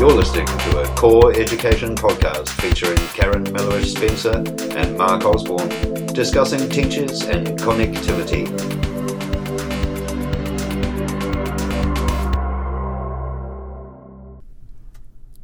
[0.00, 4.32] You're listening to a core education podcast featuring Karen Melhuish Spencer
[4.74, 5.68] and Mark Osborne
[6.14, 8.48] discussing teachers and connectivity.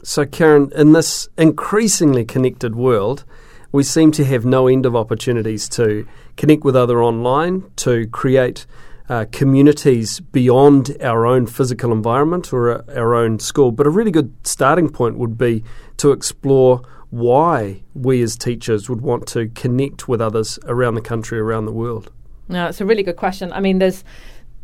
[0.02, 3.26] So, Karen, in this increasingly connected world,
[3.72, 8.64] we seem to have no end of opportunities to connect with other online, to create
[9.08, 13.70] uh, communities beyond our own physical environment or uh, our own school.
[13.70, 15.64] But a really good starting point would be
[15.98, 21.38] to explore why we as teachers would want to connect with others around the country,
[21.38, 22.10] around the world.
[22.48, 23.52] No, it's a really good question.
[23.52, 24.04] I mean, there's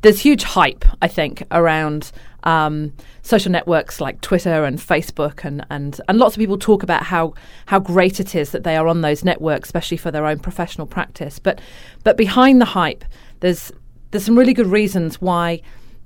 [0.02, 2.10] there's huge hype, I think, around
[2.42, 7.04] um, social networks like Twitter and Facebook, and, and, and lots of people talk about
[7.04, 7.34] how
[7.66, 10.86] how great it is that they are on those networks, especially for their own professional
[10.88, 11.38] practice.
[11.38, 11.60] But
[12.02, 13.04] but behind the hype,
[13.40, 13.72] there's
[14.12, 15.60] there's some really good reasons why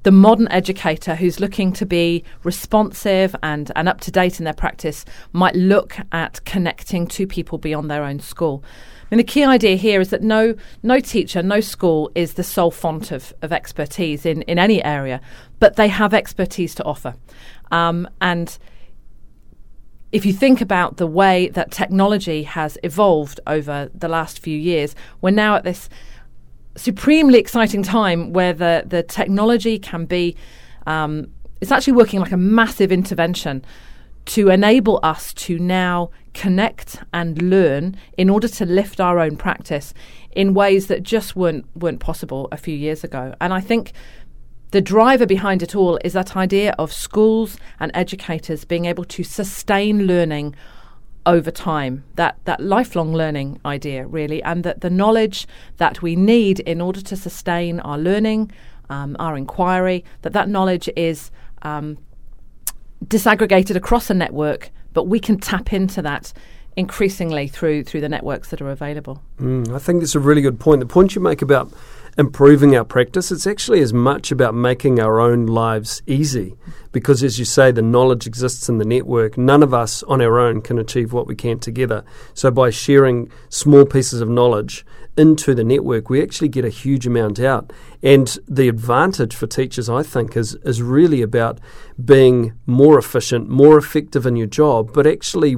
[0.05, 4.55] the modern educator who's looking to be responsive and, and up to date in their
[4.55, 8.63] practice might look at connecting to people beyond their own school.
[9.11, 12.45] I mean, the key idea here is that no no teacher, no school is the
[12.45, 15.21] sole font of, of expertise in, in any area,
[15.59, 17.17] but they have expertise to offer.
[17.73, 18.57] Um, and
[20.13, 24.95] if you think about the way that technology has evolved over the last few years,
[25.21, 25.89] we're now at this
[26.77, 30.37] supremely exciting time where the, the technology can be,
[30.87, 31.29] um,
[31.61, 33.65] it's actually working like a massive intervention
[34.27, 39.95] to enable us to now connect and learn in order to lift our own practice
[40.33, 43.35] in ways that just weren't weren't possible a few years ago.
[43.41, 43.93] And I think
[44.73, 49.23] the driver behind it all is that idea of schools and educators being able to
[49.23, 50.55] sustain learning
[51.27, 55.47] over time that that lifelong learning idea really and that the knowledge
[55.77, 58.51] that we need in order to sustain our learning
[58.89, 61.31] um, our inquiry that that knowledge is
[61.63, 61.99] um,
[63.05, 66.33] disaggregated across a network, but we can tap into that
[66.77, 69.23] increasingly through through the networks that are available.
[69.39, 70.81] Mm, I think that's a really good point.
[70.81, 71.73] The point you make about
[72.19, 76.57] improving our practice, it's actually as much about making our own lives easy.
[76.93, 79.37] Because as you say, the knowledge exists in the network.
[79.37, 82.05] None of us on our own can achieve what we can together.
[82.33, 84.85] So by sharing small pieces of knowledge
[85.17, 87.71] into the network, we actually get a huge amount out.
[88.03, 91.59] And the advantage for teachers, I think, is, is really about
[92.03, 95.57] being more efficient, more effective in your job, but actually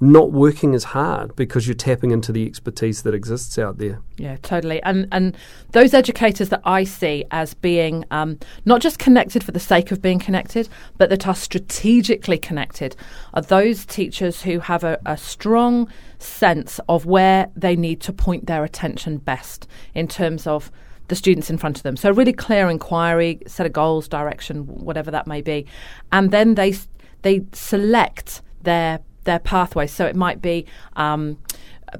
[0.00, 4.00] not working as hard because you're tapping into the expertise that exists out there.
[4.16, 4.82] Yeah, totally.
[4.82, 5.36] And and
[5.72, 10.00] those educators that I see as being um, not just connected for the sake of
[10.00, 12.96] being connected, but that are strategically connected,
[13.34, 18.46] are those teachers who have a, a strong sense of where they need to point
[18.46, 20.70] their attention best in terms of
[21.08, 21.96] the students in front of them.
[21.96, 25.66] So really clear inquiry, set of goals, direction, whatever that may be,
[26.12, 26.76] and then they
[27.22, 29.92] they select their their pathways.
[29.92, 30.66] So it might be
[30.96, 31.38] um,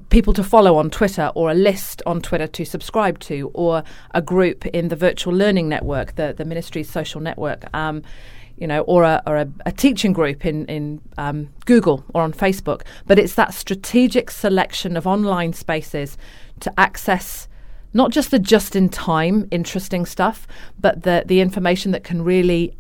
[0.09, 3.85] people to follow on Twitter or a list on Twitter to subscribe to or
[4.15, 7.73] a group in the virtual learning network, the, the ministry's social network.
[7.75, 8.03] Um,
[8.57, 12.33] you know, or a, or a, a, teaching group in in um, Google or on
[12.33, 16.19] Facebook, but it's that strategic selection of online spaces
[16.59, 17.47] to access
[17.95, 20.49] not just the just in time interesting stuff,
[20.81, 22.77] but the the information that can really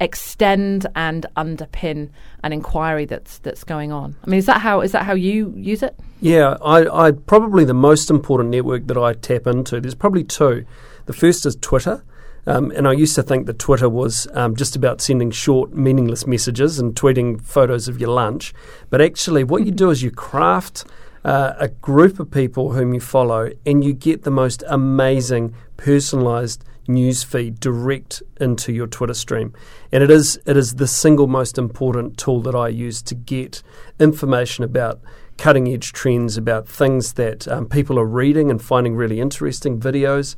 [0.00, 2.08] extend and underpin
[2.42, 4.16] an inquiry that's that's going on.
[4.24, 5.94] I mean, is that how is that how you use it?
[6.20, 9.80] Yeah, I, I probably the most important network that I tap into.
[9.80, 10.66] There's probably two.
[11.06, 12.02] The first is Twitter.
[12.46, 16.26] Um, and I used to think that Twitter was um, just about sending short, meaningless
[16.26, 18.54] messages and tweeting photos of your lunch.
[18.88, 20.84] But actually, what you do is you craft
[21.22, 26.64] uh, a group of people whom you follow, and you get the most amazing, personalized
[26.92, 29.52] news feed direct into your Twitter stream.
[29.92, 33.62] And it is it is the single most important tool that I use to get
[33.98, 35.00] information about
[35.38, 40.36] cutting edge trends, about things that um, people are reading and finding really interesting videos.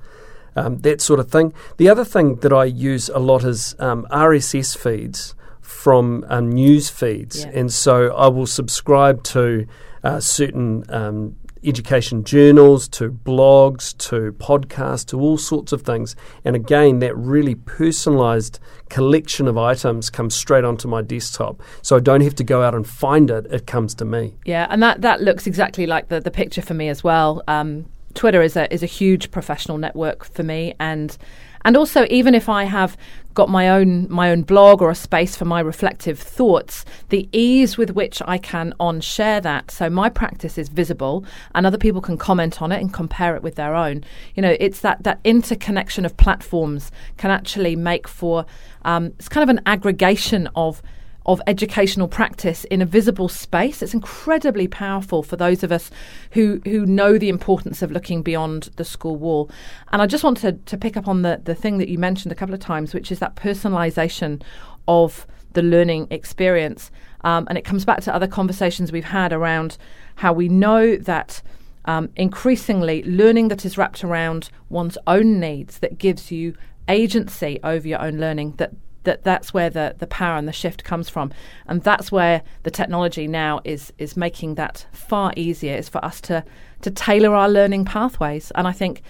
[0.54, 1.54] Um, that sort of thing.
[1.78, 6.90] The other thing that I use a lot is um, RSS feeds from um, news
[6.90, 7.52] feeds, yeah.
[7.54, 9.66] and so I will subscribe to
[10.04, 16.16] uh, certain um, education journals to blogs to podcasts to all sorts of things.
[16.44, 18.58] And again, that really personalized
[18.88, 21.62] collection of items comes straight onto my desktop.
[21.82, 24.34] So I don't have to go out and find it, it comes to me.
[24.44, 27.42] Yeah, and that, that looks exactly like the, the picture for me as well.
[27.46, 31.16] Um, Twitter is a is a huge professional network for me and
[31.64, 32.96] and also, even if I have
[33.34, 37.78] got my own my own blog or a space for my reflective thoughts, the ease
[37.78, 41.24] with which I can on share that, so my practice is visible,
[41.54, 44.04] and other people can comment on it and compare it with their own.
[44.34, 48.44] You know, it's that that interconnection of platforms can actually make for
[48.84, 50.82] um, it's kind of an aggregation of
[51.26, 53.82] of educational practice in a visible space.
[53.82, 55.90] It's incredibly powerful for those of us
[56.32, 59.50] who who know the importance of looking beyond the school wall.
[59.92, 62.34] And I just wanted to, pick up on the, the thing that you mentioned a
[62.34, 64.42] couple of times, which is that personalization
[64.88, 66.90] of the learning experience.
[67.22, 69.78] Um, and it comes back to other conversations we've had around
[70.16, 71.40] how we know that
[71.84, 76.54] um, increasingly learning that is wrapped around one's own needs that gives you
[76.88, 78.72] agency over your own learning that
[79.04, 81.32] that that's where the, the power and the shift comes from.
[81.66, 86.20] And that's where the technology now is is making that far easier is for us
[86.22, 86.44] to
[86.82, 88.50] to tailor our learning pathways.
[88.54, 89.02] And I think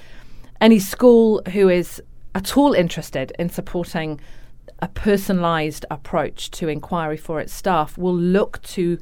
[0.60, 2.02] any school who is
[2.34, 4.20] at all interested in supporting
[4.80, 8.98] a personalized approach to inquiry for its staff will look to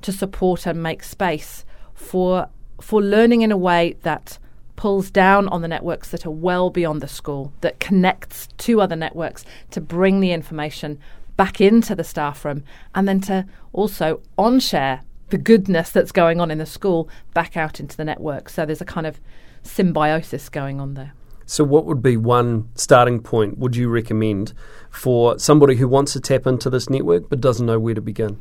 [0.00, 1.64] to support and make space
[1.94, 2.48] for
[2.80, 4.38] for learning in a way that
[4.78, 8.94] pulls down on the networks that are well beyond the school, that connects to other
[8.94, 11.00] networks to bring the information
[11.36, 12.62] back into the staff room,
[12.94, 17.56] and then to also on share the goodness that's going on in the school back
[17.56, 18.48] out into the network.
[18.48, 19.20] So there's a kind of
[19.64, 21.12] symbiosis going on there.
[21.44, 24.52] So, what would be one starting point would you recommend
[24.90, 28.40] for somebody who wants to tap into this network but doesn't know where to begin?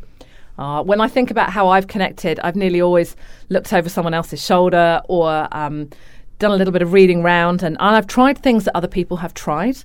[0.57, 3.15] Uh, when I think about how I've connected, I've nearly always
[3.49, 5.89] looked over someone else's shoulder or um,
[6.39, 9.17] done a little bit of reading round, and, and I've tried things that other people
[9.17, 9.77] have tried.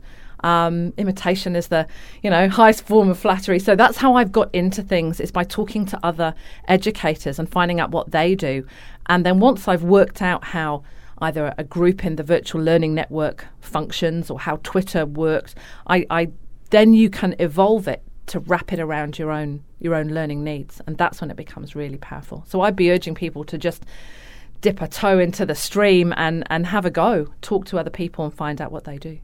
[0.45, 1.87] Um, imitation is the
[2.23, 3.59] you know highest form of flattery.
[3.61, 6.35] So that's how I've got into things is by talking to other
[6.67, 8.67] educators and finding out what they do,
[9.07, 10.83] and then once I've worked out how
[11.21, 15.55] either a group in the virtual learning network functions or how Twitter works,
[15.87, 16.31] I, I
[16.71, 20.81] then you can evolve it to wrap it around your own your own learning needs,
[20.87, 22.45] and that's when it becomes really powerful.
[22.49, 23.85] So I'd be urging people to just
[24.63, 28.25] dip a toe into the stream and, and have a go, talk to other people
[28.25, 29.19] and find out what they do.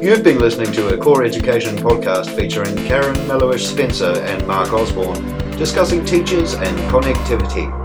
[0.00, 5.22] You've been listening to a Core Education podcast featuring Karen Melhuish Spencer and Mark Osborne
[5.58, 7.81] discussing teachers and connectivity.